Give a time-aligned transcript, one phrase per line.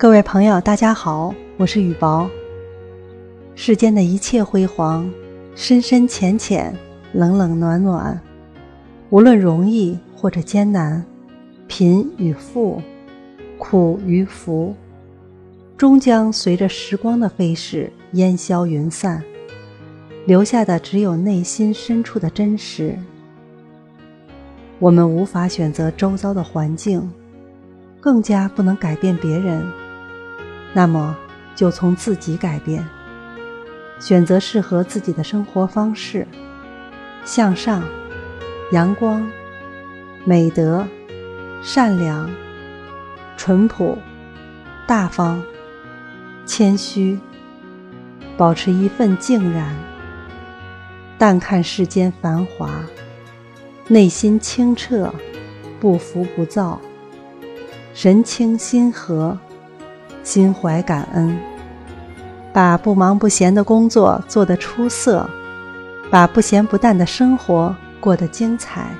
[0.00, 2.26] 各位朋友，大家好，我是雨薄。
[3.54, 5.06] 世间的一切辉煌，
[5.54, 6.74] 深深浅浅，
[7.12, 8.18] 冷冷暖暖，
[9.10, 11.04] 无论容易或者艰难，
[11.68, 12.80] 贫与富，
[13.58, 14.74] 苦与福，
[15.76, 19.22] 终将随着时光的飞逝烟消云散，
[20.24, 22.96] 留下的只有内心深处的真实。
[24.78, 27.06] 我们无法选择周遭的环境，
[28.00, 29.62] 更加不能改变别人。
[30.72, 31.16] 那么，
[31.56, 32.86] 就从自己改变，
[33.98, 36.26] 选择适合自己的生活方式，
[37.24, 37.82] 向上、
[38.72, 39.28] 阳光、
[40.24, 40.86] 美德、
[41.60, 42.30] 善良、
[43.36, 43.98] 淳朴、
[44.86, 45.42] 大方、
[46.46, 47.18] 谦虚，
[48.36, 49.74] 保持一份静然，
[51.18, 52.70] 淡看世间繁华，
[53.88, 55.12] 内心清澈，
[55.80, 56.80] 不浮不躁，
[57.92, 59.36] 神清心和。
[60.22, 61.38] 心怀感恩，
[62.52, 65.28] 把不忙不闲的工作做得出色，
[66.10, 68.90] 把不咸不淡的生活过得精彩。